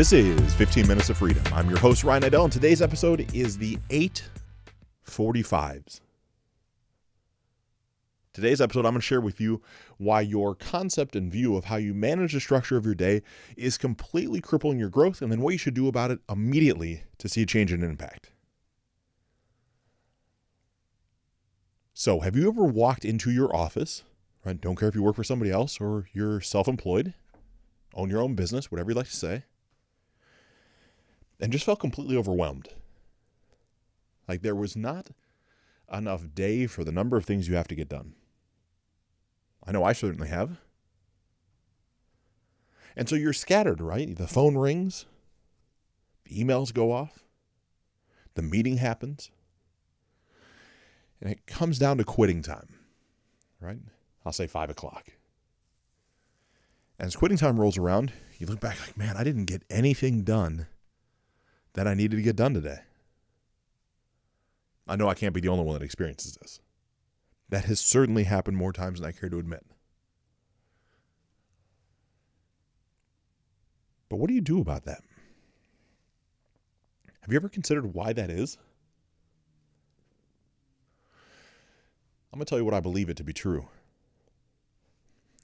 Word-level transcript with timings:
This 0.00 0.14
is 0.14 0.54
15 0.54 0.88
Minutes 0.88 1.10
of 1.10 1.18
Freedom. 1.18 1.42
I'm 1.52 1.68
your 1.68 1.78
host, 1.78 2.04
Ryan 2.04 2.22
Niddel, 2.22 2.44
and 2.44 2.52
today's 2.54 2.80
episode 2.80 3.30
is 3.34 3.58
the 3.58 3.76
845s. 3.90 6.00
Today's 8.32 8.62
episode, 8.62 8.86
I'm 8.86 8.92
going 8.92 9.02
to 9.02 9.02
share 9.02 9.20
with 9.20 9.42
you 9.42 9.60
why 9.98 10.22
your 10.22 10.54
concept 10.54 11.16
and 11.16 11.30
view 11.30 11.54
of 11.54 11.66
how 11.66 11.76
you 11.76 11.92
manage 11.92 12.32
the 12.32 12.40
structure 12.40 12.78
of 12.78 12.86
your 12.86 12.94
day 12.94 13.20
is 13.58 13.76
completely 13.76 14.40
crippling 14.40 14.78
your 14.78 14.88
growth, 14.88 15.20
and 15.20 15.30
then 15.30 15.42
what 15.42 15.50
you 15.50 15.58
should 15.58 15.74
do 15.74 15.86
about 15.86 16.10
it 16.10 16.20
immediately 16.30 17.02
to 17.18 17.28
see 17.28 17.42
a 17.42 17.46
change 17.46 17.70
in 17.70 17.82
impact. 17.82 18.30
So, 21.92 22.20
have 22.20 22.36
you 22.36 22.48
ever 22.48 22.64
walked 22.64 23.04
into 23.04 23.30
your 23.30 23.54
office, 23.54 24.04
right? 24.46 24.58
Don't 24.58 24.76
care 24.76 24.88
if 24.88 24.94
you 24.94 25.02
work 25.02 25.16
for 25.16 25.24
somebody 25.24 25.50
else 25.50 25.78
or 25.78 26.06
you're 26.14 26.40
self 26.40 26.68
employed, 26.68 27.12
own 27.92 28.08
your 28.08 28.22
own 28.22 28.34
business, 28.34 28.72
whatever 28.72 28.92
you 28.92 28.96
like 28.96 29.04
to 29.04 29.14
say, 29.14 29.42
and 31.40 31.52
just 31.52 31.64
felt 31.64 31.80
completely 31.80 32.16
overwhelmed. 32.16 32.68
Like 34.28 34.42
there 34.42 34.54
was 34.54 34.76
not 34.76 35.08
enough 35.92 36.34
day 36.34 36.66
for 36.66 36.84
the 36.84 36.92
number 36.92 37.16
of 37.16 37.24
things 37.24 37.48
you 37.48 37.56
have 37.56 37.68
to 37.68 37.74
get 37.74 37.88
done. 37.88 38.14
I 39.66 39.72
know 39.72 39.82
I 39.82 39.92
certainly 39.92 40.28
have. 40.28 40.58
And 42.96 43.08
so 43.08 43.16
you're 43.16 43.32
scattered, 43.32 43.80
right? 43.80 44.14
The 44.14 44.26
phone 44.26 44.56
rings, 44.56 45.06
the 46.24 46.42
emails 46.42 46.72
go 46.72 46.92
off, 46.92 47.20
the 48.34 48.42
meeting 48.42 48.76
happens, 48.76 49.30
and 51.20 51.30
it 51.30 51.46
comes 51.46 51.78
down 51.78 51.98
to 51.98 52.04
quitting 52.04 52.42
time, 52.42 52.68
right? 53.60 53.78
I'll 54.24 54.32
say 54.32 54.46
five 54.46 54.70
o'clock. 54.70 55.08
As 56.98 57.16
quitting 57.16 57.38
time 57.38 57.58
rolls 57.58 57.78
around, 57.78 58.12
you 58.38 58.46
look 58.46 58.60
back 58.60 58.78
like, 58.80 58.96
man, 58.96 59.16
I 59.16 59.24
didn't 59.24 59.46
get 59.46 59.62
anything 59.70 60.22
done 60.22 60.66
that 61.74 61.86
I 61.86 61.94
needed 61.94 62.16
to 62.16 62.22
get 62.22 62.36
done 62.36 62.54
today. 62.54 62.80
I 64.88 64.96
know 64.96 65.08
I 65.08 65.14
can't 65.14 65.34
be 65.34 65.40
the 65.40 65.48
only 65.48 65.64
one 65.64 65.78
that 65.78 65.84
experiences 65.84 66.36
this. 66.40 66.60
That 67.48 67.64
has 67.66 67.80
certainly 67.80 68.24
happened 68.24 68.56
more 68.56 68.72
times 68.72 69.00
than 69.00 69.08
I 69.08 69.12
care 69.12 69.28
to 69.28 69.38
admit. 69.38 69.64
But 74.08 74.16
what 74.16 74.28
do 74.28 74.34
you 74.34 74.40
do 74.40 74.60
about 74.60 74.84
that? 74.84 75.02
Have 77.20 77.32
you 77.32 77.36
ever 77.36 77.48
considered 77.48 77.94
why 77.94 78.12
that 78.12 78.30
is? 78.30 78.58
I'm 82.32 82.38
going 82.38 82.44
to 82.44 82.50
tell 82.50 82.58
you 82.58 82.64
what 82.64 82.74
I 82.74 82.80
believe 82.80 83.08
it 83.08 83.16
to 83.18 83.24
be 83.24 83.32
true. 83.32 83.68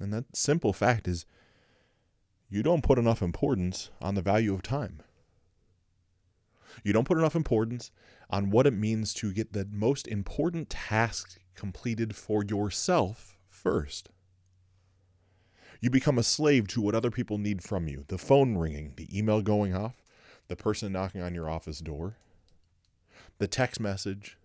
And 0.00 0.12
that 0.12 0.36
simple 0.36 0.72
fact 0.72 1.06
is 1.08 1.26
you 2.48 2.62
don't 2.62 2.82
put 2.82 2.98
enough 2.98 3.22
importance 3.22 3.90
on 4.00 4.14
the 4.14 4.22
value 4.22 4.54
of 4.54 4.62
time. 4.62 5.00
You 6.84 6.92
don't 6.92 7.06
put 7.06 7.18
enough 7.18 7.34
importance 7.34 7.90
on 8.30 8.50
what 8.50 8.66
it 8.66 8.72
means 8.72 9.14
to 9.14 9.32
get 9.32 9.52
the 9.52 9.66
most 9.70 10.06
important 10.06 10.70
task 10.70 11.38
completed 11.54 12.14
for 12.14 12.44
yourself 12.44 13.38
first. 13.48 14.10
You 15.80 15.90
become 15.90 16.18
a 16.18 16.22
slave 16.22 16.68
to 16.68 16.80
what 16.80 16.94
other 16.94 17.10
people 17.10 17.38
need 17.38 17.62
from 17.62 17.88
you 17.88 18.04
the 18.08 18.18
phone 18.18 18.56
ringing, 18.56 18.94
the 18.96 19.16
email 19.16 19.42
going 19.42 19.74
off, 19.74 20.02
the 20.48 20.56
person 20.56 20.92
knocking 20.92 21.22
on 21.22 21.34
your 21.34 21.48
office 21.48 21.80
door, 21.80 22.16
the 23.38 23.46
text 23.46 23.80
message, 23.80 24.38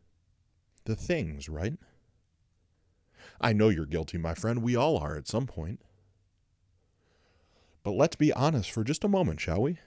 the 0.85 0.95
things, 0.95 1.47
right? 1.47 1.73
I 3.39 3.53
know 3.53 3.69
you're 3.69 3.85
guilty, 3.85 4.17
my 4.17 4.33
friend. 4.33 4.61
We 4.61 4.75
all 4.75 4.97
are 4.97 5.15
at 5.15 5.27
some 5.27 5.47
point. 5.47 5.81
But 7.83 7.91
let's 7.91 8.15
be 8.15 8.31
honest 8.33 8.69
for 8.69 8.83
just 8.83 9.03
a 9.03 9.07
moment, 9.07 9.39
shall 9.39 9.61
we? 9.61 9.79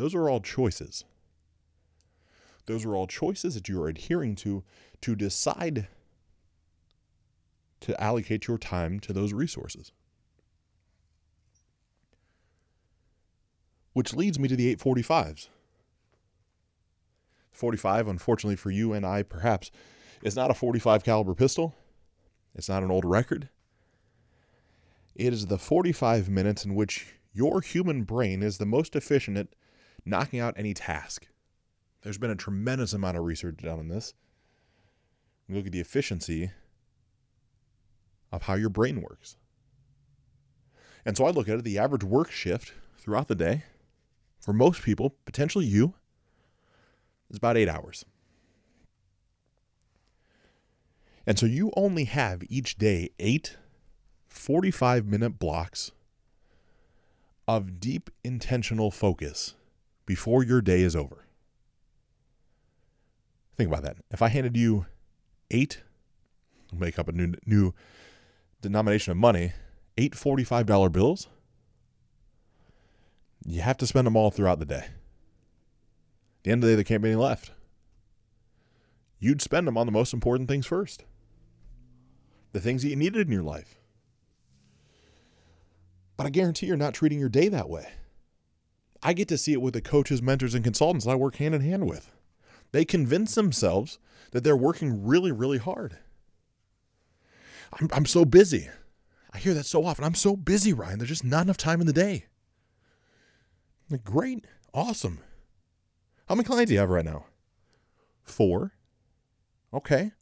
Those 0.00 0.14
are 0.14 0.30
all 0.30 0.40
choices. 0.40 1.04
Those 2.64 2.86
are 2.86 2.96
all 2.96 3.06
choices 3.06 3.52
that 3.52 3.68
you 3.68 3.82
are 3.82 3.88
adhering 3.88 4.34
to 4.36 4.64
to 5.02 5.14
decide 5.14 5.88
to 7.80 8.02
allocate 8.02 8.46
your 8.46 8.56
time 8.56 8.98
to 9.00 9.12
those 9.12 9.34
resources. 9.34 9.92
Which 13.92 14.14
leads 14.14 14.38
me 14.38 14.48
to 14.48 14.56
the 14.56 14.74
845s. 14.74 15.48
45, 17.52 18.08
unfortunately 18.08 18.56
for 18.56 18.70
you 18.70 18.94
and 18.94 19.04
I, 19.04 19.22
perhaps, 19.22 19.70
is 20.22 20.34
not 20.34 20.50
a 20.50 20.54
45 20.54 21.04
caliber 21.04 21.34
pistol. 21.34 21.74
It's 22.54 22.70
not 22.70 22.82
an 22.82 22.90
old 22.90 23.04
record. 23.04 23.50
It 25.14 25.34
is 25.34 25.48
the 25.48 25.58
45 25.58 26.30
minutes 26.30 26.64
in 26.64 26.74
which 26.74 27.16
your 27.34 27.60
human 27.60 28.04
brain 28.04 28.42
is 28.42 28.56
the 28.56 28.64
most 28.64 28.96
efficient 28.96 29.36
at 29.36 29.48
knocking 30.04 30.40
out 30.40 30.54
any 30.56 30.74
task. 30.74 31.26
There's 32.02 32.18
been 32.18 32.30
a 32.30 32.36
tremendous 32.36 32.92
amount 32.92 33.16
of 33.16 33.24
research 33.24 33.58
done 33.58 33.78
on 33.78 33.88
this. 33.88 34.14
We 35.48 35.56
look 35.56 35.66
at 35.66 35.72
the 35.72 35.80
efficiency 35.80 36.50
of 38.32 38.42
how 38.42 38.54
your 38.54 38.70
brain 38.70 39.02
works. 39.02 39.36
And 41.04 41.16
so 41.16 41.24
I 41.24 41.30
look 41.30 41.48
at 41.48 41.58
it 41.58 41.64
the 41.64 41.78
average 41.78 42.04
work 42.04 42.30
shift 42.30 42.72
throughout 42.96 43.28
the 43.28 43.34
day 43.34 43.64
for 44.40 44.52
most 44.52 44.82
people, 44.82 45.16
potentially 45.24 45.66
you, 45.66 45.94
is 47.30 47.36
about 47.36 47.56
eight 47.56 47.68
hours. 47.68 48.04
And 51.26 51.38
so 51.38 51.46
you 51.46 51.72
only 51.76 52.04
have 52.04 52.42
each 52.48 52.78
day 52.78 53.10
eight 53.18 53.56
45 54.26 55.06
minute 55.06 55.38
blocks 55.38 55.92
of 57.46 57.80
deep 57.80 58.10
intentional 58.24 58.90
focus 58.90 59.54
before 60.10 60.42
your 60.42 60.60
day 60.60 60.80
is 60.80 60.96
over. 60.96 61.24
Think 63.56 63.70
about 63.70 63.84
that. 63.84 63.98
If 64.10 64.22
I 64.22 64.26
handed 64.26 64.56
you 64.56 64.86
eight, 65.52 65.82
make 66.76 66.98
up 66.98 67.06
a 67.06 67.12
new 67.12 67.34
new 67.46 67.72
denomination 68.60 69.12
of 69.12 69.18
money, 69.18 69.52
eight 69.96 70.14
$45 70.14 70.90
bills, 70.90 71.28
you 73.46 73.60
have 73.60 73.76
to 73.76 73.86
spend 73.86 74.04
them 74.04 74.16
all 74.16 74.32
throughout 74.32 74.58
the 74.58 74.64
day. 74.64 74.86
At 74.88 76.42
the 76.42 76.50
end 76.50 76.64
of 76.64 76.66
the 76.66 76.72
day, 76.72 76.74
there 76.74 76.84
can't 76.84 77.04
be 77.04 77.10
any 77.10 77.16
left. 77.16 77.52
You'd 79.20 79.40
spend 79.40 79.68
them 79.68 79.78
on 79.78 79.86
the 79.86 79.92
most 79.92 80.12
important 80.12 80.48
things 80.48 80.66
first 80.66 81.04
the 82.52 82.60
things 82.60 82.82
that 82.82 82.88
you 82.88 82.96
needed 82.96 83.28
in 83.28 83.32
your 83.32 83.44
life. 83.44 83.78
But 86.16 86.26
I 86.26 86.30
guarantee 86.30 86.66
you're 86.66 86.76
not 86.76 86.94
treating 86.94 87.20
your 87.20 87.28
day 87.28 87.46
that 87.46 87.68
way. 87.68 87.86
I 89.02 89.12
get 89.12 89.28
to 89.28 89.38
see 89.38 89.52
it 89.52 89.62
with 89.62 89.74
the 89.74 89.80
coaches, 89.80 90.20
mentors, 90.20 90.54
and 90.54 90.64
consultants 90.64 91.06
I 91.06 91.14
work 91.14 91.36
hand 91.36 91.54
in 91.54 91.62
hand 91.62 91.88
with. 91.88 92.10
They 92.72 92.84
convince 92.84 93.34
themselves 93.34 93.98
that 94.32 94.44
they're 94.44 94.56
working 94.56 95.06
really, 95.06 95.32
really 95.32 95.58
hard. 95.58 95.96
I'm, 97.72 97.88
I'm 97.92 98.06
so 98.06 98.24
busy. 98.24 98.68
I 99.32 99.38
hear 99.38 99.54
that 99.54 99.66
so 99.66 99.84
often. 99.84 100.04
I'm 100.04 100.14
so 100.14 100.36
busy, 100.36 100.72
Ryan. 100.72 100.98
There's 100.98 101.08
just 101.08 101.24
not 101.24 101.42
enough 101.42 101.56
time 101.56 101.80
in 101.80 101.86
the 101.86 101.92
day. 101.92 102.26
Like, 103.88 104.04
great. 104.04 104.44
Awesome. 104.74 105.20
How 106.28 106.34
many 106.34 106.44
clients 106.44 106.68
do 106.68 106.74
you 106.74 106.80
have 106.80 106.90
right 106.90 107.04
now? 107.04 107.26
Four. 108.22 108.72
Okay. 109.72 110.12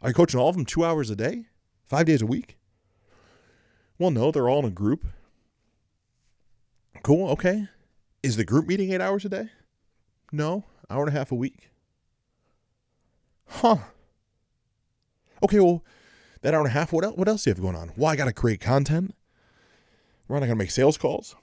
Are 0.00 0.08
you 0.08 0.14
coaching 0.14 0.40
all 0.40 0.48
of 0.48 0.56
them 0.56 0.64
two 0.64 0.84
hours 0.84 1.10
a 1.10 1.16
day? 1.16 1.46
Five 1.84 2.06
days 2.06 2.22
a 2.22 2.26
week? 2.26 2.56
Well, 3.98 4.10
no, 4.10 4.30
they're 4.30 4.48
all 4.48 4.60
in 4.60 4.64
a 4.64 4.70
group. 4.70 5.04
Cool. 7.02 7.28
Okay. 7.30 7.68
Is 8.22 8.36
the 8.36 8.44
group 8.44 8.66
meeting 8.66 8.92
eight 8.92 9.00
hours 9.00 9.24
a 9.24 9.28
day? 9.28 9.48
No, 10.30 10.64
hour 10.88 11.04
and 11.04 11.14
a 11.14 11.18
half 11.18 11.32
a 11.32 11.34
week. 11.34 11.70
Huh. 13.48 13.76
Okay, 15.42 15.60
well, 15.60 15.84
that 16.40 16.54
hour 16.54 16.60
and 16.60 16.68
a 16.68 16.72
half, 16.72 16.92
what 16.92 17.04
else, 17.04 17.16
what 17.16 17.28
else 17.28 17.44
do 17.44 17.50
you 17.50 17.54
have 17.54 17.62
going 17.62 17.76
on? 17.76 17.92
Well, 17.96 18.10
I 18.10 18.16
got 18.16 18.26
to 18.26 18.32
create 18.32 18.60
content. 18.60 19.14
Right, 20.28 20.42
I 20.42 20.46
got 20.46 20.52
to 20.52 20.58
make 20.58 20.70
sales 20.70 20.96
calls. 20.96 21.34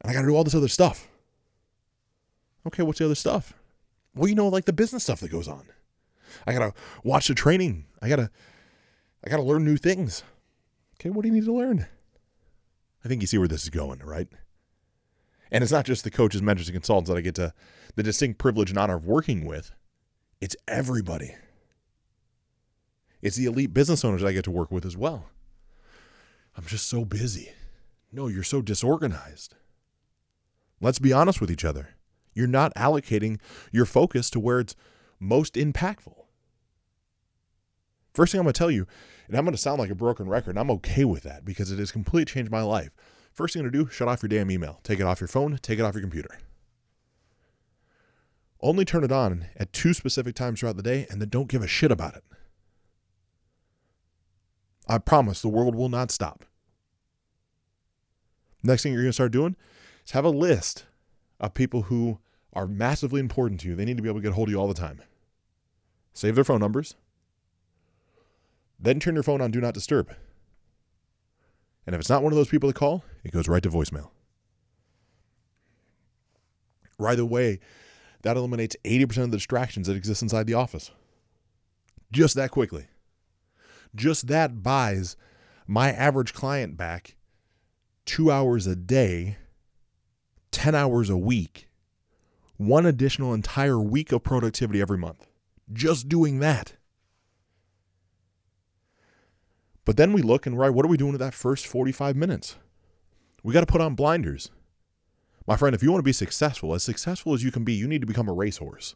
And 0.00 0.10
I 0.10 0.14
got 0.14 0.20
to 0.20 0.28
do 0.28 0.36
all 0.36 0.44
this 0.44 0.54
other 0.54 0.68
stuff. 0.68 1.08
Okay, 2.66 2.82
what's 2.82 2.98
the 2.98 3.06
other 3.06 3.14
stuff? 3.14 3.54
Well, 4.14 4.28
you 4.28 4.34
know, 4.34 4.48
like 4.48 4.66
the 4.66 4.72
business 4.72 5.02
stuff 5.02 5.20
that 5.20 5.30
goes 5.30 5.48
on. 5.48 5.64
I 6.46 6.52
gotta 6.52 6.72
watch 7.04 7.28
the 7.28 7.34
training. 7.34 7.86
I 8.00 8.08
gotta 8.08 8.30
I 9.24 9.30
gotta 9.30 9.42
learn 9.42 9.64
new 9.64 9.76
things. 9.76 10.22
Okay, 10.94 11.10
what 11.10 11.22
do 11.22 11.28
you 11.28 11.34
need 11.34 11.44
to 11.44 11.52
learn? 11.52 11.86
I 13.04 13.08
think 13.08 13.20
you 13.20 13.26
see 13.26 13.38
where 13.38 13.48
this 13.48 13.64
is 13.64 13.70
going, 13.70 13.98
right? 14.00 14.28
And 15.52 15.62
it's 15.62 15.70
not 15.70 15.84
just 15.84 16.02
the 16.02 16.10
coaches, 16.10 16.40
mentors, 16.40 16.68
and 16.68 16.74
consultants 16.74 17.10
that 17.10 17.18
I 17.18 17.20
get 17.20 17.34
to 17.34 17.52
the 17.94 18.02
distinct 18.02 18.38
privilege 18.38 18.70
and 18.70 18.78
honor 18.78 18.96
of 18.96 19.04
working 19.04 19.44
with. 19.44 19.70
It's 20.40 20.56
everybody. 20.66 21.36
It's 23.20 23.36
the 23.36 23.44
elite 23.44 23.74
business 23.74 24.04
owners 24.04 24.24
I 24.24 24.32
get 24.32 24.44
to 24.44 24.50
work 24.50 24.72
with 24.72 24.86
as 24.86 24.96
well. 24.96 25.26
I'm 26.56 26.64
just 26.64 26.88
so 26.88 27.04
busy. 27.04 27.52
No, 28.10 28.28
you're 28.28 28.42
so 28.42 28.62
disorganized. 28.62 29.54
Let's 30.80 30.98
be 30.98 31.12
honest 31.12 31.40
with 31.40 31.50
each 31.50 31.66
other. 31.66 31.90
You're 32.32 32.46
not 32.46 32.74
allocating 32.74 33.38
your 33.70 33.84
focus 33.84 34.30
to 34.30 34.40
where 34.40 34.58
it's 34.58 34.74
most 35.20 35.54
impactful. 35.54 36.16
First 38.14 38.32
thing 38.32 38.38
I'm 38.38 38.46
going 38.46 38.54
to 38.54 38.58
tell 38.58 38.70
you, 38.70 38.86
and 39.28 39.36
I'm 39.36 39.44
going 39.44 39.54
to 39.54 39.60
sound 39.60 39.78
like 39.78 39.90
a 39.90 39.94
broken 39.94 40.28
record, 40.28 40.50
and 40.50 40.58
I'm 40.58 40.70
okay 40.70 41.04
with 41.04 41.22
that 41.24 41.44
because 41.44 41.70
it 41.70 41.78
has 41.78 41.92
completely 41.92 42.32
changed 42.32 42.50
my 42.50 42.62
life. 42.62 42.90
First 43.32 43.54
thing 43.54 43.62
you're 43.62 43.70
going 43.70 43.84
to 43.84 43.90
do, 43.90 43.94
shut 43.94 44.08
off 44.08 44.22
your 44.22 44.28
damn 44.28 44.50
email. 44.50 44.80
Take 44.82 45.00
it 45.00 45.06
off 45.06 45.20
your 45.20 45.28
phone, 45.28 45.58
take 45.62 45.78
it 45.78 45.82
off 45.82 45.94
your 45.94 46.02
computer. 46.02 46.38
Only 48.60 48.84
turn 48.84 49.04
it 49.04 49.12
on 49.12 49.46
at 49.56 49.72
two 49.72 49.92
specific 49.92 50.34
times 50.34 50.60
throughout 50.60 50.76
the 50.76 50.82
day 50.82 51.06
and 51.10 51.20
then 51.20 51.28
don't 51.28 51.48
give 51.48 51.62
a 51.62 51.66
shit 51.66 51.90
about 51.90 52.14
it. 52.14 52.24
I 54.86 54.98
promise 54.98 55.40
the 55.40 55.48
world 55.48 55.74
will 55.74 55.88
not 55.88 56.10
stop. 56.10 56.44
Next 58.62 58.82
thing 58.82 58.92
you're 58.92 59.02
going 59.02 59.08
to 59.08 59.14
start 59.14 59.32
doing 59.32 59.56
is 60.04 60.12
have 60.12 60.24
a 60.24 60.30
list 60.30 60.84
of 61.40 61.54
people 61.54 61.82
who 61.82 62.18
are 62.52 62.66
massively 62.66 63.18
important 63.18 63.60
to 63.60 63.68
you. 63.68 63.74
They 63.74 63.84
need 63.84 63.96
to 63.96 64.02
be 64.02 64.08
able 64.08 64.20
to 64.20 64.22
get 64.22 64.32
a 64.32 64.34
hold 64.34 64.48
of 64.48 64.52
you 64.52 64.60
all 64.60 64.68
the 64.68 64.74
time. 64.74 65.00
Save 66.12 66.34
their 66.34 66.44
phone 66.44 66.60
numbers. 66.60 66.94
Then 68.78 69.00
turn 69.00 69.14
your 69.14 69.22
phone 69.22 69.40
on 69.40 69.50
Do 69.50 69.60
Not 69.60 69.74
Disturb. 69.74 70.14
And 71.86 71.94
if 71.94 72.00
it's 72.00 72.10
not 72.10 72.22
one 72.22 72.32
of 72.32 72.36
those 72.36 72.48
people 72.48 72.70
to 72.70 72.78
call, 72.78 73.04
it 73.24 73.32
goes 73.32 73.48
right 73.48 73.62
to 73.62 73.70
voicemail. 73.70 74.10
Right 76.98 77.18
away, 77.18 77.60
that 78.22 78.36
eliminates 78.36 78.76
80% 78.84 79.24
of 79.24 79.30
the 79.30 79.36
distractions 79.36 79.86
that 79.88 79.96
exist 79.96 80.22
inside 80.22 80.46
the 80.46 80.54
office. 80.54 80.90
Just 82.12 82.36
that 82.36 82.50
quickly. 82.50 82.86
Just 83.94 84.28
that 84.28 84.62
buys 84.62 85.16
my 85.66 85.90
average 85.90 86.32
client 86.32 86.76
back 86.76 87.16
two 88.04 88.30
hours 88.30 88.66
a 88.66 88.76
day, 88.76 89.36
10 90.50 90.74
hours 90.74 91.10
a 91.10 91.16
week, 91.16 91.68
one 92.56 92.86
additional 92.86 93.34
entire 93.34 93.80
week 93.80 94.12
of 94.12 94.22
productivity 94.22 94.80
every 94.80 94.98
month. 94.98 95.26
Just 95.72 96.08
doing 96.08 96.38
that. 96.40 96.74
But 99.84 99.96
then 99.96 100.12
we 100.12 100.22
look 100.22 100.46
and 100.46 100.58
right, 100.58 100.70
what 100.70 100.84
are 100.84 100.88
we 100.88 100.96
doing 100.96 101.12
with 101.12 101.20
that 101.20 101.34
first 101.34 101.66
45 101.66 102.16
minutes? 102.16 102.56
We 103.42 103.52
got 103.52 103.60
to 103.60 103.66
put 103.66 103.80
on 103.80 103.94
blinders. 103.94 104.50
My 105.46 105.56
friend, 105.56 105.74
if 105.74 105.82
you 105.82 105.90
want 105.90 106.00
to 106.00 106.04
be 106.04 106.12
successful, 106.12 106.72
as 106.74 106.84
successful 106.84 107.34
as 107.34 107.42
you 107.42 107.50
can 107.50 107.64
be, 107.64 107.72
you 107.72 107.88
need 107.88 108.00
to 108.00 108.06
become 108.06 108.28
a 108.28 108.32
racehorse. 108.32 108.94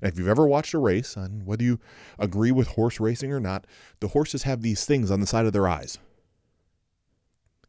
And 0.00 0.12
if 0.12 0.18
you've 0.18 0.28
ever 0.28 0.46
watched 0.46 0.74
a 0.74 0.78
race, 0.78 1.14
and 1.14 1.46
whether 1.46 1.62
you 1.62 1.78
agree 2.18 2.50
with 2.50 2.68
horse 2.68 2.98
racing 2.98 3.32
or 3.32 3.38
not, 3.38 3.66
the 4.00 4.08
horses 4.08 4.42
have 4.42 4.60
these 4.60 4.84
things 4.84 5.12
on 5.12 5.20
the 5.20 5.26
side 5.26 5.46
of 5.46 5.52
their 5.52 5.68
eyes 5.68 5.98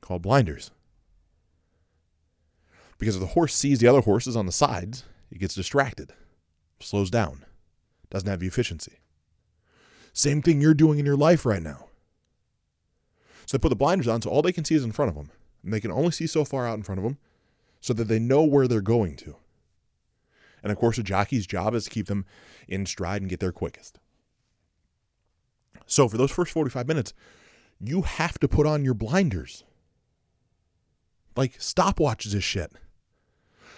called 0.01 0.23
blinders. 0.23 0.71
Because 2.97 3.15
if 3.15 3.21
the 3.21 3.27
horse 3.27 3.53
sees 3.53 3.79
the 3.79 3.87
other 3.87 4.01
horses 4.01 4.35
on 4.35 4.45
the 4.45 4.51
sides, 4.51 5.05
it 5.31 5.39
gets 5.39 5.55
distracted, 5.55 6.13
slows 6.79 7.09
down, 7.09 7.45
doesn't 8.09 8.29
have 8.29 8.39
the 8.39 8.47
efficiency. 8.47 8.99
Same 10.11 10.41
thing 10.41 10.59
you're 10.59 10.73
doing 10.73 10.99
in 10.99 11.05
your 11.05 11.15
life 11.15 11.45
right 11.45 11.61
now. 11.61 11.87
So 13.53 13.59
they 13.59 13.61
put 13.61 13.69
the 13.69 13.75
blinders 13.75 14.07
on 14.07 14.19
so 14.19 14.31
all 14.31 14.41
they 14.41 14.51
can 14.51 14.65
see 14.65 14.73
is 14.73 14.83
in 14.83 14.93
front 14.93 15.09
of 15.09 15.15
them. 15.15 15.29
And 15.63 15.71
they 15.71 15.79
can 15.79 15.91
only 15.91 16.09
see 16.09 16.25
so 16.25 16.43
far 16.43 16.67
out 16.67 16.75
in 16.75 16.81
front 16.81 16.97
of 16.97 17.03
them 17.03 17.19
so 17.81 17.93
that 17.93 18.05
they 18.05 18.17
know 18.17 18.41
where 18.41 18.67
they're 18.67 18.81
going 18.81 19.15
to. 19.17 19.35
And 20.63 20.71
of 20.71 20.79
course, 20.79 20.97
a 20.97 21.03
jockey's 21.03 21.45
job 21.45 21.75
is 21.75 21.83
to 21.83 21.91
keep 21.91 22.07
them 22.07 22.25
in 22.67 22.87
stride 22.87 23.21
and 23.21 23.29
get 23.29 23.39
there 23.39 23.51
quickest. 23.51 23.99
So 25.85 26.07
for 26.07 26.17
those 26.17 26.31
first 26.31 26.51
45 26.51 26.87
minutes, 26.87 27.13
you 27.79 28.01
have 28.01 28.39
to 28.39 28.47
put 28.47 28.65
on 28.65 28.83
your 28.83 28.95
blinders. 28.95 29.63
Like 31.35 31.59
stopwatches 31.59 32.31
this 32.31 32.43
shit. 32.43 32.71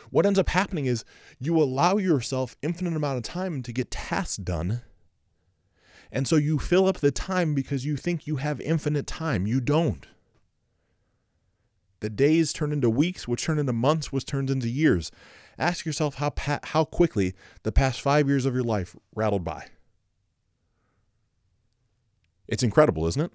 What 0.10 0.26
ends 0.26 0.40
up 0.40 0.48
happening 0.48 0.86
is 0.86 1.04
you 1.38 1.62
allow 1.62 1.98
yourself 1.98 2.56
infinite 2.62 2.96
amount 2.96 3.18
of 3.18 3.24
time 3.24 3.62
to 3.64 3.74
get 3.74 3.92
tasks 3.92 4.38
done. 4.38 4.84
And 6.12 6.28
so 6.28 6.36
you 6.36 6.60
fill 6.60 6.88
up 6.88 6.98
the 6.98 7.12
time 7.12 7.54
because 7.54 7.86
you 7.86 7.98
think 7.98 8.28
you 8.28 8.38
have 8.38 8.62
infinite 8.62 9.08
time. 9.08 9.48
You 9.48 9.60
don't. 9.60 10.08
The 12.00 12.10
days 12.10 12.54
turn 12.54 12.72
into 12.72 12.90
weeks, 12.90 13.28
which 13.28 13.44
turn 13.44 13.60
into 13.60 13.74
months, 13.74 14.12
which 14.12 14.26
turns 14.26 14.52
into 14.52 14.70
years. 14.70 15.12
Ask 15.58 15.86
yourself 15.86 16.16
how 16.16 16.32
pa- 16.32 16.60
how 16.64 16.84
quickly 16.84 17.34
the 17.64 17.72
past 17.72 18.02
five 18.02 18.28
years 18.28 18.46
of 18.46 18.54
your 18.54 18.64
life 18.64 18.96
rattled 19.16 19.44
by. 19.44 19.68
It's 22.48 22.64
incredible, 22.64 23.08
isn't 23.08 23.22
it? 23.22 23.32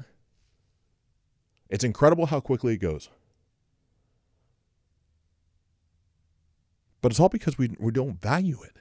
It's 1.69 1.85
incredible 1.85 2.27
how 2.27 2.41
quickly 2.41 2.75
it 2.75 2.79
goes. 2.79 3.09
But 7.01 7.13
it's 7.13 7.21
all 7.21 7.29
because 7.29 7.57
we, 7.57 7.75
we 7.79 7.93
don't 7.93 8.21
value 8.21 8.59
it. 8.63 8.77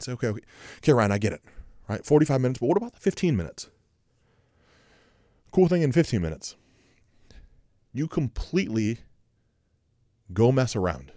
Say, 0.00 0.12
okay, 0.12 0.28
okay, 0.28 0.42
okay, 0.78 0.92
Ryan, 0.92 1.12
I 1.12 1.18
get 1.18 1.32
it. 1.32 1.42
Right? 1.88 2.04
45 2.04 2.40
minutes, 2.40 2.60
but 2.60 2.66
what 2.66 2.76
about 2.76 2.92
the 2.92 3.00
15 3.00 3.36
minutes? 3.36 3.70
Cool 5.50 5.68
thing 5.68 5.82
in 5.82 5.92
15 5.92 6.20
minutes. 6.20 6.56
You 7.92 8.06
completely 8.06 8.98
go 10.32 10.52
mess 10.52 10.76
around. 10.76 11.12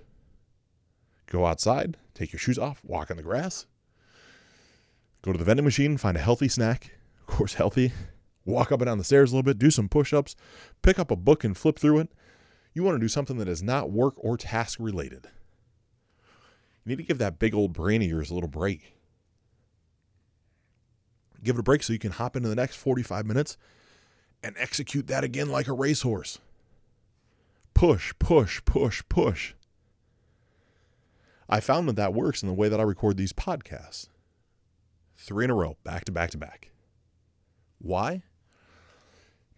Go 1.27 1.45
outside, 1.45 1.97
take 2.13 2.31
your 2.33 2.39
shoes 2.39 2.57
off, 2.57 2.81
walk 2.83 3.11
on 3.11 3.17
the 3.17 3.23
grass, 3.23 3.65
go 5.21 5.31
to 5.31 5.37
the 5.37 5.45
vending 5.45 5.65
machine, 5.65 5.97
find 5.97 6.17
a 6.17 6.21
healthy 6.21 6.47
snack, 6.47 6.91
of 7.19 7.25
course, 7.25 7.53
healthy, 7.53 7.93
walk 8.45 8.71
up 8.71 8.81
and 8.81 8.87
down 8.87 8.97
the 8.97 9.03
stairs 9.03 9.31
a 9.31 9.35
little 9.35 9.43
bit, 9.43 9.59
do 9.59 9.71
some 9.71 9.87
push 9.87 10.13
ups, 10.13 10.35
pick 10.81 10.99
up 10.99 11.11
a 11.11 11.15
book 11.15 11.43
and 11.43 11.57
flip 11.57 11.79
through 11.79 11.99
it. 11.99 12.09
You 12.73 12.83
want 12.83 12.95
to 12.95 12.99
do 12.99 13.07
something 13.07 13.37
that 13.37 13.47
is 13.47 13.61
not 13.61 13.91
work 13.91 14.13
or 14.17 14.37
task 14.37 14.79
related. 14.79 15.27
You 16.83 16.89
need 16.89 16.97
to 16.97 17.03
give 17.03 17.17
that 17.19 17.39
big 17.39 17.53
old 17.53 17.73
brain 17.73 18.01
of 18.01 18.07
yours 18.07 18.29
a 18.29 18.33
little 18.33 18.49
break. 18.49 18.95
Give 21.43 21.55
it 21.55 21.59
a 21.59 21.63
break 21.63 21.83
so 21.83 21.93
you 21.93 21.99
can 21.99 22.11
hop 22.11 22.35
into 22.35 22.49
the 22.49 22.55
next 22.55 22.75
45 22.75 23.25
minutes 23.25 23.57
and 24.43 24.55
execute 24.57 25.07
that 25.07 25.23
again 25.23 25.49
like 25.49 25.67
a 25.67 25.73
racehorse. 25.73 26.39
Push, 27.73 28.13
push, 28.19 28.63
push, 28.65 29.01
push. 29.09 29.53
I 31.49 31.59
found 31.59 31.87
that 31.89 31.95
that 31.95 32.13
works 32.13 32.41
in 32.41 32.47
the 32.47 32.53
way 32.53 32.69
that 32.69 32.79
I 32.79 32.83
record 32.83 33.17
these 33.17 33.33
podcasts. 33.33 34.07
Three 35.17 35.45
in 35.45 35.51
a 35.51 35.55
row, 35.55 35.77
back 35.83 36.05
to 36.05 36.11
back 36.11 36.31
to 36.31 36.37
back. 36.37 36.71
Why? 37.79 38.23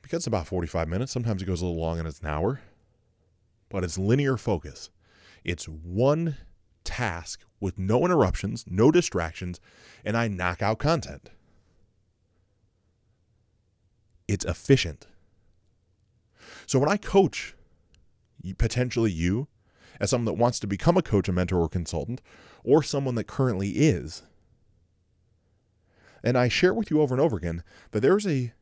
Because 0.01 0.17
it's 0.17 0.27
about 0.27 0.47
45 0.47 0.87
minutes. 0.87 1.11
Sometimes 1.11 1.41
it 1.41 1.45
goes 1.45 1.61
a 1.61 1.65
little 1.65 1.79
long 1.79 1.99
and 1.99 2.07
it's 2.07 2.19
an 2.19 2.27
hour, 2.27 2.61
but 3.69 3.83
it's 3.83 3.97
linear 3.97 4.37
focus. 4.37 4.89
It's 5.43 5.65
one 5.65 6.37
task 6.83 7.41
with 7.59 7.77
no 7.77 8.05
interruptions, 8.05 8.65
no 8.67 8.91
distractions, 8.91 9.59
and 10.03 10.17
I 10.17 10.27
knock 10.27 10.61
out 10.61 10.79
content. 10.79 11.29
It's 14.27 14.45
efficient. 14.45 15.07
So 16.65 16.79
when 16.79 16.89
I 16.89 16.97
coach 16.97 17.55
potentially 18.57 19.11
you 19.11 19.47
as 19.99 20.09
someone 20.09 20.25
that 20.25 20.41
wants 20.41 20.59
to 20.59 20.67
become 20.67 20.97
a 20.97 21.01
coach, 21.01 21.29
a 21.29 21.31
mentor, 21.31 21.61
or 21.61 21.69
consultant, 21.69 22.21
or 22.63 22.83
someone 22.83 23.15
that 23.15 23.27
currently 23.27 23.69
is, 23.69 24.23
and 26.23 26.37
I 26.37 26.47
share 26.47 26.73
with 26.73 26.89
you 26.89 27.01
over 27.01 27.13
and 27.13 27.21
over 27.21 27.37
again 27.37 27.63
that 27.91 27.99
there's 27.99 28.25
a 28.25 28.53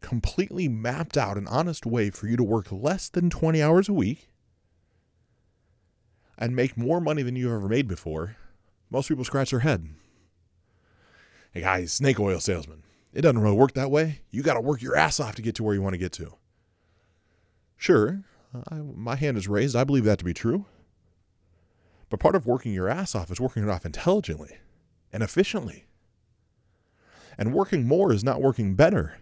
completely 0.00 0.68
mapped 0.68 1.16
out 1.16 1.36
and 1.36 1.48
honest 1.48 1.84
way 1.84 2.10
for 2.10 2.26
you 2.26 2.36
to 2.36 2.44
work 2.44 2.70
less 2.70 3.08
than 3.08 3.28
20 3.30 3.62
hours 3.62 3.88
a 3.88 3.92
week 3.92 4.30
and 6.38 6.54
make 6.54 6.76
more 6.76 7.00
money 7.00 7.22
than 7.22 7.36
you've 7.36 7.52
ever 7.52 7.68
made 7.68 7.88
before, 7.88 8.36
most 8.90 9.08
people 9.08 9.24
scratch 9.24 9.50
their 9.50 9.60
head. 9.60 9.88
Hey 11.52 11.62
guys, 11.62 11.92
snake 11.92 12.20
oil 12.20 12.40
salesman. 12.40 12.82
It 13.12 13.22
doesn't 13.22 13.40
really 13.40 13.56
work 13.56 13.72
that 13.74 13.90
way. 13.90 14.20
You 14.30 14.42
got 14.42 14.54
to 14.54 14.60
work 14.60 14.82
your 14.82 14.96
ass 14.96 15.20
off 15.20 15.36
to 15.36 15.42
get 15.42 15.54
to 15.56 15.62
where 15.62 15.74
you 15.74 15.82
want 15.82 15.94
to 15.94 15.98
get 15.98 16.12
to. 16.12 16.34
Sure, 17.76 18.24
I, 18.70 18.76
my 18.76 19.16
hand 19.16 19.36
is 19.36 19.48
raised. 19.48 19.76
I 19.76 19.84
believe 19.84 20.04
that 20.04 20.18
to 20.18 20.24
be 20.24 20.34
true. 20.34 20.66
But 22.08 22.20
part 22.20 22.36
of 22.36 22.46
working 22.46 22.72
your 22.72 22.88
ass 22.88 23.14
off 23.14 23.30
is 23.30 23.40
working 23.40 23.62
it 23.62 23.68
off 23.68 23.84
intelligently 23.84 24.58
and 25.12 25.22
efficiently. 25.22 25.86
And 27.38 27.52
working 27.52 27.86
more 27.86 28.12
is 28.12 28.24
not 28.24 28.40
working 28.40 28.74
better. 28.74 29.18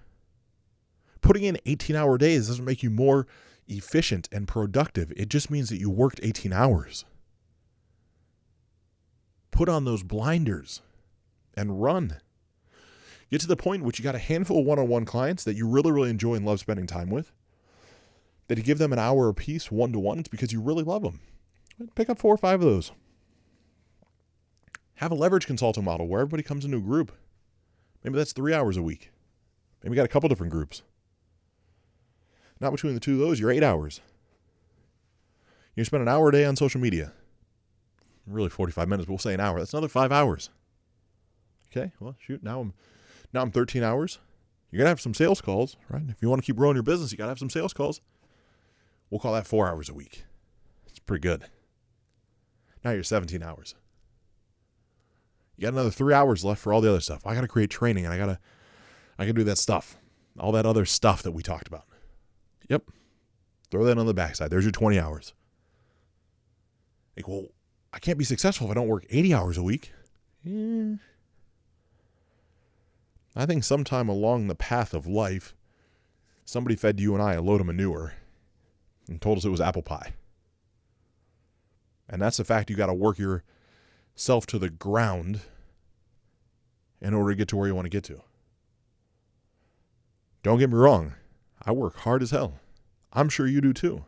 Putting 1.20 1.44
in 1.44 1.58
18 1.66 1.96
hour 1.96 2.18
days 2.18 2.48
doesn't 2.48 2.64
make 2.64 2.82
you 2.82 2.90
more 2.90 3.26
efficient 3.66 4.28
and 4.30 4.46
productive. 4.46 5.12
It 5.16 5.28
just 5.28 5.50
means 5.50 5.70
that 5.70 5.78
you 5.78 5.90
worked 5.90 6.20
18 6.22 6.52
hours. 6.52 7.04
Put 9.50 9.68
on 9.68 9.84
those 9.84 10.02
blinders 10.02 10.82
and 11.56 11.82
run. 11.82 12.18
Get 13.34 13.40
to 13.40 13.48
the 13.48 13.56
point 13.56 13.80
in 13.80 13.84
which 13.84 13.98
you 13.98 14.04
got 14.04 14.14
a 14.14 14.20
handful 14.20 14.60
of 14.60 14.64
one 14.64 14.78
on 14.78 14.86
one 14.86 15.04
clients 15.04 15.42
that 15.42 15.56
you 15.56 15.66
really, 15.66 15.90
really 15.90 16.08
enjoy 16.08 16.34
and 16.34 16.46
love 16.46 16.60
spending 16.60 16.86
time 16.86 17.10
with. 17.10 17.32
That 18.46 18.58
you 18.58 18.62
give 18.62 18.78
them 18.78 18.92
an 18.92 19.00
hour 19.00 19.28
a 19.28 19.34
piece, 19.34 19.72
one 19.72 19.90
to 19.90 19.98
one, 19.98 20.20
it's 20.20 20.28
because 20.28 20.52
you 20.52 20.60
really 20.60 20.84
love 20.84 21.02
them. 21.02 21.18
Pick 21.96 22.08
up 22.08 22.20
four 22.20 22.32
or 22.32 22.36
five 22.36 22.62
of 22.62 22.68
those. 22.68 22.92
Have 24.98 25.10
a 25.10 25.16
leverage 25.16 25.48
consulting 25.48 25.82
model 25.82 26.06
where 26.06 26.20
everybody 26.20 26.44
comes 26.44 26.64
into 26.64 26.76
a 26.76 26.80
group. 26.80 27.10
Maybe 28.04 28.16
that's 28.16 28.32
three 28.32 28.54
hours 28.54 28.76
a 28.76 28.82
week. 28.84 29.10
Maybe 29.82 29.94
you 29.94 29.96
got 29.96 30.04
a 30.04 30.12
couple 30.12 30.28
different 30.28 30.52
groups. 30.52 30.82
Not 32.60 32.70
between 32.70 32.94
the 32.94 33.00
two 33.00 33.14
of 33.14 33.18
those, 33.18 33.40
you're 33.40 33.50
eight 33.50 33.64
hours. 33.64 34.00
You 35.74 35.82
spend 35.82 36.02
an 36.02 36.08
hour 36.08 36.28
a 36.28 36.32
day 36.32 36.44
on 36.44 36.54
social 36.54 36.80
media. 36.80 37.10
Really 38.28 38.48
45 38.48 38.86
minutes, 38.86 39.06
but 39.06 39.10
we'll 39.10 39.18
say 39.18 39.34
an 39.34 39.40
hour. 39.40 39.58
That's 39.58 39.72
another 39.72 39.88
five 39.88 40.12
hours. 40.12 40.50
Okay, 41.72 41.90
well, 41.98 42.14
shoot, 42.20 42.40
now 42.40 42.60
I'm 42.60 42.74
now 43.34 43.42
I'm 43.42 43.50
13 43.50 43.82
hours. 43.82 44.20
You're 44.70 44.78
gonna 44.78 44.88
have 44.88 45.00
some 45.00 45.14
sales 45.14 45.40
calls, 45.40 45.76
right? 45.88 46.02
If 46.08 46.22
you 46.22 46.30
want 46.30 46.42
to 46.42 46.46
keep 46.46 46.56
growing 46.56 46.76
your 46.76 46.82
business, 46.82 47.12
you 47.12 47.18
gotta 47.18 47.30
have 47.30 47.38
some 47.38 47.50
sales 47.50 47.72
calls. 47.72 48.00
We'll 49.10 49.20
call 49.20 49.34
that 49.34 49.46
four 49.46 49.68
hours 49.68 49.88
a 49.88 49.94
week. 49.94 50.24
It's 50.86 50.98
pretty 50.98 51.20
good. 51.20 51.44
Now 52.84 52.92
you're 52.92 53.02
17 53.02 53.42
hours. 53.42 53.74
You 55.56 55.62
got 55.62 55.72
another 55.72 55.90
three 55.90 56.14
hours 56.14 56.44
left 56.44 56.60
for 56.60 56.72
all 56.72 56.80
the 56.80 56.90
other 56.90 57.00
stuff. 57.00 57.26
I 57.26 57.34
got 57.34 57.42
to 57.42 57.48
create 57.48 57.70
training 57.70 58.04
and 58.04 58.12
I 58.12 58.18
got 58.18 58.26
to, 58.26 58.38
I 59.18 59.24
can 59.24 59.34
do 59.34 59.44
that 59.44 59.58
stuff. 59.58 59.96
All 60.38 60.52
that 60.52 60.66
other 60.66 60.84
stuff 60.84 61.22
that 61.22 61.30
we 61.30 61.42
talked 61.42 61.68
about. 61.68 61.84
Yep. 62.68 62.90
Throw 63.70 63.84
that 63.84 63.98
on 63.98 64.06
the 64.06 64.14
backside. 64.14 64.50
There's 64.50 64.64
your 64.64 64.72
20 64.72 64.98
hours. 64.98 65.32
Like, 67.16 67.28
well, 67.28 67.46
I 67.92 68.00
can't 68.00 68.18
be 68.18 68.24
successful 68.24 68.66
if 68.66 68.72
I 68.72 68.74
don't 68.74 68.88
work 68.88 69.06
80 69.08 69.32
hours 69.32 69.56
a 69.56 69.62
week. 69.62 69.92
Yeah. 70.42 70.96
I 73.36 73.46
think 73.46 73.64
sometime 73.64 74.08
along 74.08 74.46
the 74.46 74.54
path 74.54 74.94
of 74.94 75.06
life, 75.06 75.54
somebody 76.44 76.76
fed 76.76 77.00
you 77.00 77.14
and 77.14 77.22
I 77.22 77.34
a 77.34 77.42
load 77.42 77.60
of 77.60 77.66
manure 77.66 78.14
and 79.08 79.20
told 79.20 79.38
us 79.38 79.44
it 79.44 79.50
was 79.50 79.60
apple 79.60 79.82
pie. 79.82 80.14
And 82.08 82.22
that's 82.22 82.36
the 82.36 82.44
fact 82.44 82.70
you 82.70 82.76
got 82.76 82.86
to 82.86 82.94
work 82.94 83.18
yourself 83.18 84.46
to 84.46 84.58
the 84.58 84.70
ground 84.70 85.40
in 87.00 87.12
order 87.14 87.32
to 87.32 87.36
get 87.36 87.48
to 87.48 87.56
where 87.56 87.66
you 87.66 87.74
want 87.74 87.86
to 87.86 87.90
get 87.90 88.04
to. 88.04 88.22
Don't 90.42 90.58
get 90.58 90.70
me 90.70 90.76
wrong, 90.76 91.14
I 91.62 91.72
work 91.72 91.96
hard 91.96 92.22
as 92.22 92.30
hell. 92.30 92.60
I'm 93.12 93.28
sure 93.28 93.46
you 93.46 93.60
do 93.60 93.72
too. 93.72 94.04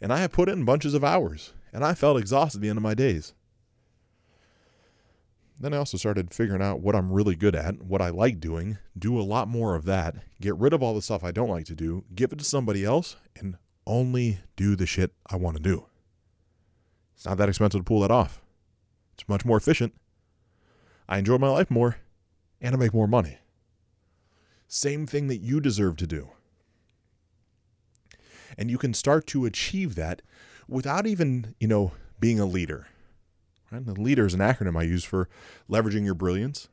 And 0.00 0.12
I 0.12 0.18
have 0.18 0.32
put 0.32 0.48
in 0.48 0.64
bunches 0.64 0.94
of 0.94 1.04
hours, 1.04 1.52
and 1.72 1.84
I 1.84 1.94
felt 1.94 2.18
exhausted 2.18 2.58
at 2.58 2.62
the 2.62 2.68
end 2.68 2.78
of 2.78 2.82
my 2.82 2.94
days. 2.94 3.34
Then 5.62 5.72
I 5.72 5.76
also 5.76 5.96
started 5.96 6.34
figuring 6.34 6.60
out 6.60 6.80
what 6.80 6.96
I'm 6.96 7.12
really 7.12 7.36
good 7.36 7.54
at, 7.54 7.80
what 7.84 8.02
I 8.02 8.08
like 8.08 8.40
doing, 8.40 8.78
do 8.98 9.16
a 9.16 9.22
lot 9.22 9.46
more 9.46 9.76
of 9.76 9.84
that, 9.84 10.16
get 10.40 10.56
rid 10.56 10.72
of 10.72 10.82
all 10.82 10.92
the 10.92 11.00
stuff 11.00 11.22
I 11.22 11.30
don't 11.30 11.48
like 11.48 11.66
to 11.66 11.76
do, 11.76 12.02
give 12.16 12.32
it 12.32 12.40
to 12.40 12.44
somebody 12.44 12.84
else, 12.84 13.14
and 13.36 13.56
only 13.86 14.40
do 14.56 14.74
the 14.74 14.86
shit 14.86 15.12
I 15.30 15.36
want 15.36 15.56
to 15.56 15.62
do. 15.62 15.86
It's 17.14 17.26
not 17.26 17.38
that 17.38 17.48
expensive 17.48 17.78
to 17.78 17.84
pull 17.84 18.00
that 18.00 18.10
off. 18.10 18.42
It's 19.14 19.28
much 19.28 19.44
more 19.44 19.56
efficient. 19.56 19.94
I 21.08 21.18
enjoy 21.18 21.38
my 21.38 21.50
life 21.50 21.70
more, 21.70 21.98
and 22.60 22.74
I 22.74 22.78
make 22.78 22.92
more 22.92 23.06
money. 23.06 23.38
Same 24.66 25.06
thing 25.06 25.28
that 25.28 25.42
you 25.42 25.60
deserve 25.60 25.96
to 25.98 26.08
do. 26.08 26.30
And 28.58 28.68
you 28.68 28.78
can 28.78 28.94
start 28.94 29.28
to 29.28 29.44
achieve 29.44 29.94
that 29.94 30.22
without 30.66 31.06
even, 31.06 31.54
you 31.60 31.68
know, 31.68 31.92
being 32.18 32.40
a 32.40 32.46
leader. 32.46 32.88
Right? 33.72 33.86
The 33.86 33.98
leader 33.98 34.26
is 34.26 34.34
an 34.34 34.40
acronym 34.40 34.78
I 34.78 34.82
use 34.82 35.02
for 35.02 35.30
leveraging 35.68 36.04
your 36.04 36.14
brilliance, 36.14 36.68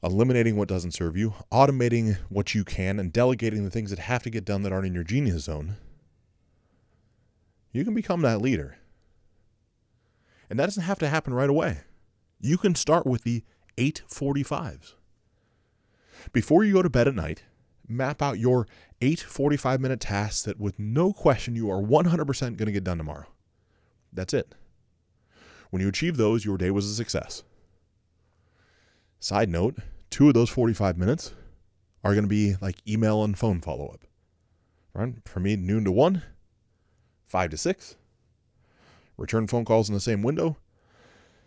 eliminating 0.00 0.56
what 0.56 0.68
doesn't 0.68 0.92
serve 0.92 1.16
you, 1.16 1.34
automating 1.50 2.18
what 2.28 2.54
you 2.54 2.62
can, 2.62 3.00
and 3.00 3.12
delegating 3.12 3.64
the 3.64 3.70
things 3.70 3.90
that 3.90 3.98
have 3.98 4.22
to 4.22 4.30
get 4.30 4.44
done 4.44 4.62
that 4.62 4.72
aren't 4.72 4.86
in 4.86 4.94
your 4.94 5.02
genius 5.02 5.44
zone. 5.44 5.74
You 7.72 7.84
can 7.84 7.94
become 7.94 8.20
that 8.20 8.40
leader. 8.40 8.78
And 10.48 10.56
that 10.58 10.66
doesn't 10.66 10.84
have 10.84 11.00
to 11.00 11.08
happen 11.08 11.34
right 11.34 11.50
away. 11.50 11.78
You 12.40 12.56
can 12.56 12.76
start 12.76 13.04
with 13.04 13.24
the 13.24 13.42
845s. 13.76 14.94
Before 16.32 16.62
you 16.62 16.74
go 16.74 16.82
to 16.82 16.90
bed 16.90 17.08
at 17.08 17.14
night, 17.16 17.42
map 17.88 18.22
out 18.22 18.38
your 18.38 18.68
eight 19.00 19.18
45 19.18 19.80
minute 19.80 19.98
tasks 19.98 20.42
that, 20.42 20.60
with 20.60 20.78
no 20.78 21.12
question, 21.12 21.56
you 21.56 21.68
are 21.70 21.82
100% 21.82 22.40
going 22.40 22.66
to 22.66 22.72
get 22.72 22.84
done 22.84 22.98
tomorrow. 22.98 23.26
That's 24.12 24.32
it. 24.32 24.54
When 25.74 25.82
you 25.82 25.88
achieve 25.88 26.16
those, 26.16 26.44
your 26.44 26.56
day 26.56 26.70
was 26.70 26.86
a 26.86 26.94
success. 26.94 27.42
Side 29.18 29.48
note 29.48 29.78
two 30.08 30.28
of 30.28 30.34
those 30.34 30.48
45 30.48 30.96
minutes 30.96 31.32
are 32.04 32.12
going 32.12 32.22
to 32.22 32.28
be 32.28 32.54
like 32.60 32.76
email 32.86 33.24
and 33.24 33.36
phone 33.36 33.60
follow 33.60 33.88
up. 33.88 34.04
Right? 34.92 35.14
For 35.24 35.40
me, 35.40 35.56
noon 35.56 35.82
to 35.82 35.90
1, 35.90 36.22
5 37.26 37.50
to 37.50 37.56
6. 37.56 37.96
Return 39.16 39.48
phone 39.48 39.64
calls 39.64 39.88
in 39.88 39.96
the 39.96 40.00
same 40.00 40.22
window. 40.22 40.58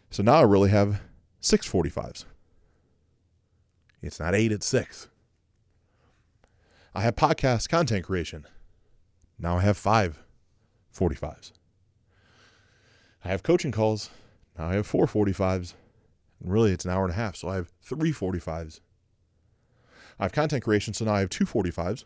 So 0.09 0.23
now 0.23 0.39
I 0.39 0.41
really 0.41 0.71
have 0.71 0.99
six 1.39 1.65
45s. 1.65 2.25
It's 4.01 4.19
not 4.19 4.35
eight, 4.35 4.51
it's 4.51 4.65
six. 4.65 5.07
I 6.93 6.99
have 6.99 7.15
podcast 7.15 7.69
content 7.69 8.03
creation. 8.03 8.45
Now 9.39 9.59
I 9.59 9.61
have 9.61 9.77
five 9.77 10.21
45s. 10.93 11.53
I 13.23 13.29
have 13.29 13.43
coaching 13.43 13.71
calls. 13.71 14.09
Now 14.57 14.69
I 14.69 14.73
have 14.75 14.87
four 14.87 15.05
45s. 15.05 15.73
And 16.41 16.51
really, 16.51 16.71
it's 16.71 16.85
an 16.85 16.91
hour 16.91 17.03
and 17.03 17.11
a 17.11 17.15
half, 17.15 17.35
so 17.35 17.49
I 17.49 17.55
have 17.55 17.71
three 17.81 18.11
45s. 18.11 18.79
I 20.19 20.23
have 20.23 20.31
content 20.31 20.63
creation, 20.63 20.93
so 20.93 21.05
now 21.05 21.13
I 21.13 21.19
have 21.21 21.29
two 21.29 21.45
45s. 21.45 22.03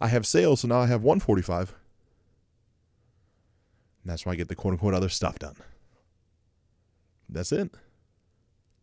I 0.00 0.08
have 0.08 0.26
sales, 0.26 0.60
so 0.60 0.68
now 0.68 0.80
I 0.80 0.86
have 0.86 1.02
one 1.02 1.20
45. 1.20 1.74
And 4.02 4.10
that's 4.10 4.24
why 4.24 4.32
I 4.32 4.36
get 4.36 4.48
the 4.48 4.54
quote 4.54 4.72
unquote 4.72 4.94
other 4.94 5.08
stuff 5.08 5.38
done. 5.38 5.56
That's 7.28 7.52
it. 7.52 7.70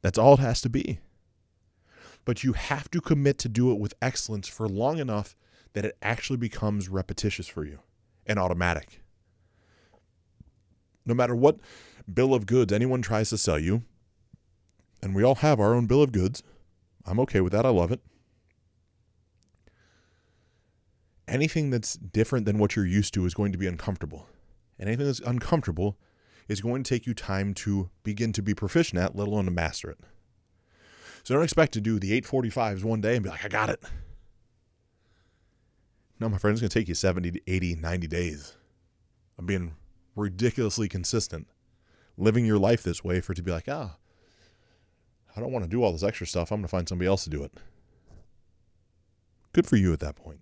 That's 0.02 0.18
all 0.18 0.36
it 0.36 0.40
has 0.40 0.62
to 0.62 0.70
be 0.70 1.00
but 2.28 2.44
you 2.44 2.52
have 2.52 2.92
to 2.92 3.00
commit 3.00 3.38
to 3.38 3.48
do 3.48 3.72
it 3.72 3.80
with 3.80 3.94
excellence 4.02 4.50
for 4.50 4.68
long 4.68 5.00
enough 5.00 5.34
that 5.72 5.86
it 5.86 5.96
actually 6.02 6.36
becomes 6.36 6.90
repetitious 6.90 7.48
for 7.48 7.64
you 7.64 7.80
and 8.26 8.38
automatic. 8.38 9.02
No 11.08 11.14
matter 11.14 11.36
what 11.36 11.58
bill 12.14 12.34
of 12.34 12.46
goods 12.46 12.72
anyone 12.72 13.02
tries 13.02 13.30
to 13.30 13.38
sell 13.38 13.58
you, 13.58 13.84
and 15.02 15.16
we 15.16 15.24
all 15.24 15.36
have 15.36 15.60
our 15.60 15.74
own 15.74 15.88
bill 15.88 16.04
of 16.04 16.12
goods, 16.12 16.44
I'm 17.06 17.20
okay 17.22 17.40
with 17.40 17.54
that. 17.54 17.66
I 17.66 17.70
love 17.70 17.92
it. 17.92 18.02
Anything 21.28 21.70
that's 21.70 21.94
different 21.96 22.46
than 22.46 22.58
what 22.58 22.76
you're 22.76 22.86
used 22.86 23.14
to 23.14 23.26
is 23.26 23.34
going 23.34 23.54
to 23.54 23.58
be 23.58 23.68
uncomfortable. 23.68 24.28
And 24.78 24.88
anything 24.90 25.08
that's 25.08 25.20
uncomfortable 25.22 25.98
is 26.48 26.62
going 26.62 26.84
to 26.84 26.90
take 26.90 27.08
you 27.08 27.14
time 27.14 27.54
to 27.54 27.90
begin 28.04 28.34
to 28.34 28.42
be 28.42 28.54
proficient 28.54 29.02
at, 29.02 29.16
let 29.16 29.28
alone 29.28 29.46
to 29.46 29.52
master 29.52 29.90
it. 29.90 30.00
So 31.24 31.34
don't 31.34 31.44
expect 31.44 31.74
to 31.74 31.82
do 31.82 32.00
the 32.00 32.20
845s 32.22 32.84
one 32.84 33.02
day 33.02 33.16
and 33.16 33.24
be 33.24 33.30
like, 33.30 33.44
I 33.44 33.50
got 33.50 33.70
it. 33.70 33.82
No, 36.20 36.30
my 36.30 36.38
friend, 36.38 36.54
it's 36.54 36.62
going 36.62 36.70
to 36.70 36.80
take 36.80 36.88
you 36.88 36.96
70 36.96 37.32
to 37.32 37.42
80, 37.48 37.76
90 37.76 38.08
days 38.08 38.56
of 39.38 39.46
being 39.46 39.76
ridiculously 40.18 40.90
consistent, 40.90 41.48
living 42.18 42.46
your 42.46 42.58
life 42.58 42.84
this 42.84 43.04
way 43.04 43.22
for 43.22 43.34
it 43.34 43.36
to 43.36 43.44
be 43.44 43.52
like, 43.52 43.68
ah, 43.68 43.96
I 45.36 45.40
don't 45.40 45.52
want 45.52 45.64
to 45.64 45.70
do 45.70 45.84
all 45.84 45.92
this 45.92 46.04
extra 46.04 46.28
stuff. 46.28 46.52
I'm 46.52 46.58
going 46.58 46.64
to 46.64 46.70
find 46.70 46.90
somebody 46.90 47.08
else 47.08 47.24
to 47.26 47.30
do 47.30 47.44
it. 47.44 47.54
Good 49.54 49.68
for 49.68 49.76
you 49.76 49.94
at 49.94 50.00
that 50.00 50.16
point. 50.16 50.42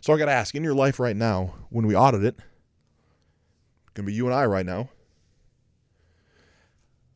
So 0.00 0.12
I 0.12 0.18
got 0.18 0.26
to 0.26 0.32
ask 0.32 0.54
in 0.54 0.64
your 0.64 0.74
life 0.74 0.98
right 0.98 1.16
now, 1.16 1.54
when 1.70 1.86
we 1.86 1.94
audit 1.94 2.24
it, 2.24 2.36
going 3.94 4.06
to 4.06 4.10
be 4.10 4.14
you 4.14 4.26
and 4.26 4.34
I 4.34 4.44
right 4.46 4.66
now 4.66 4.90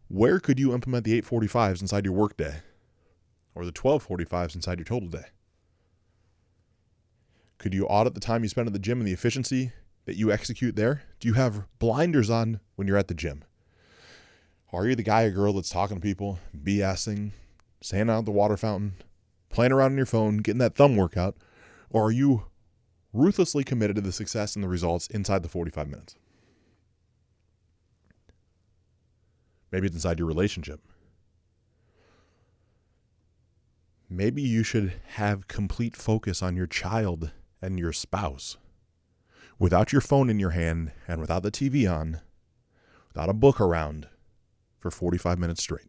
where 0.08 0.38
could 0.38 0.58
you 0.58 0.72
implement 0.72 1.04
the 1.04 1.20
845s 1.20 1.80
inside 1.80 2.04
your 2.04 2.14
workday 2.14 2.62
or 3.54 3.64
the 3.64 3.72
1245s 3.72 4.54
inside 4.54 4.78
your 4.78 4.84
total 4.84 5.08
day? 5.08 5.26
Could 7.58 7.74
you 7.74 7.86
audit 7.86 8.14
the 8.14 8.20
time 8.20 8.42
you 8.42 8.48
spend 8.48 8.66
at 8.66 8.72
the 8.72 8.78
gym 8.78 8.98
and 9.00 9.08
the 9.08 9.12
efficiency 9.12 9.72
that 10.06 10.16
you 10.16 10.32
execute 10.32 10.76
there? 10.76 11.02
Do 11.20 11.28
you 11.28 11.34
have 11.34 11.66
blinders 11.78 12.30
on 12.30 12.60
when 12.76 12.88
you're 12.88 12.96
at 12.96 13.08
the 13.08 13.14
gym? 13.14 13.44
Are 14.72 14.86
you 14.86 14.94
the 14.94 15.02
guy 15.02 15.24
or 15.24 15.30
girl 15.30 15.52
that's 15.52 15.68
talking 15.68 15.96
to 15.96 16.00
people, 16.00 16.38
BSing, 16.56 17.32
standing 17.80 18.14
out 18.14 18.24
the 18.24 18.30
water 18.32 18.56
fountain, 18.56 18.94
playing 19.50 19.72
around 19.72 19.92
on 19.92 19.96
your 19.96 20.06
phone, 20.06 20.38
getting 20.38 20.58
that 20.58 20.74
thumb 20.74 20.96
workout? 20.96 21.36
Or 21.90 22.06
are 22.06 22.12
you 22.12 22.46
ruthlessly 23.12 23.64
committed 23.64 23.96
to 23.96 24.02
the 24.02 24.12
success 24.12 24.54
and 24.54 24.62
the 24.62 24.68
results 24.68 25.06
inside 25.08 25.42
the 25.42 25.48
45 25.48 25.88
minutes? 25.88 26.16
Maybe 29.70 29.86
it's 29.86 29.96
inside 29.96 30.18
your 30.18 30.28
relationship. 30.28 30.80
Maybe 34.08 34.40
you 34.40 34.62
should 34.62 34.92
have 35.14 35.48
complete 35.48 35.96
focus 35.96 36.42
on 36.42 36.56
your 36.56 36.68
child 36.68 37.32
and 37.60 37.78
your 37.78 37.92
spouse. 37.92 38.56
Without 39.58 39.90
your 39.90 40.02
phone 40.02 40.28
in 40.28 40.38
your 40.38 40.50
hand 40.50 40.92
and 41.08 41.20
without 41.20 41.42
the 41.42 41.50
TV 41.50 41.90
on, 41.90 42.20
without 43.08 43.30
a 43.30 43.34
book 43.34 43.58
around 43.58 44.06
for 44.78 44.90
45 44.90 45.38
minutes 45.38 45.62
straight. 45.62 45.88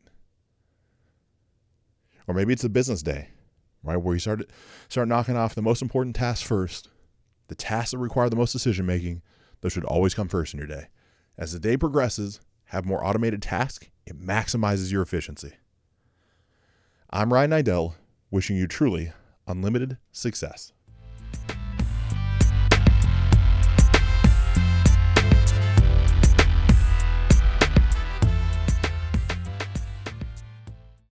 Or 2.28 2.34
maybe 2.34 2.54
it's 2.54 2.64
a 2.64 2.70
business 2.70 3.02
day, 3.02 3.30
right? 3.84 3.98
Where 3.98 4.14
you 4.14 4.20
start 4.20 4.50
start 4.88 5.08
knocking 5.08 5.36
off 5.36 5.56
the 5.56 5.62
most 5.62 5.82
important 5.82 6.16
tasks 6.16 6.48
first. 6.48 6.90
The 7.48 7.56
tasks 7.56 7.92
that 7.92 7.98
require 7.98 8.30
the 8.30 8.36
most 8.36 8.52
decision 8.52 8.86
making, 8.86 9.22
those 9.62 9.74
should 9.74 9.86
always 9.86 10.14
come 10.14 10.28
first 10.28 10.54
in 10.54 10.60
your 10.60 10.68
day. 10.68 10.88
As 11.38 11.54
the 11.54 11.60
day 11.60 11.78
progresses, 11.78 12.40
have 12.66 12.86
more 12.86 13.06
automated 13.06 13.42
tasks, 13.42 13.88
it 14.06 14.20
maximizes 14.20 14.92
your 14.92 15.02
efficiency. 15.02 15.54
I'm 17.10 17.32
Ryan 17.32 17.52
Niddel, 17.52 17.96
wishing 18.32 18.58
you 18.58 18.68
truly 18.68 19.14
unlimited 19.48 19.98
success. 20.12 20.74